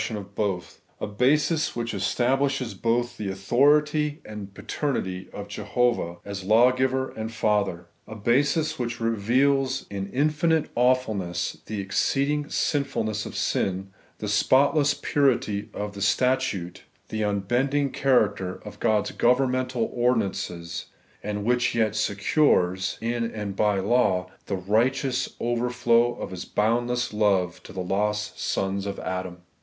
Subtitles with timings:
[0.01, 6.15] 8ion of both; a basis which establishes both the authority and the paternity of Jehovah,
[6.25, 13.27] as Law giver and Father; a basis which reveals in infinite awfulness the exceeding sinfulness
[13.27, 19.87] of sin, the spot less purity of the statute, the nnbending character of God*» governmental
[19.93, 20.87] ordinances;
[21.21, 27.61] and which yet secures, in and by law, the righteous overflow of His boundless love
[27.61, 29.43] to the lost sons of Adam.